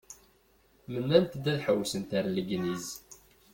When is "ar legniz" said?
2.17-2.87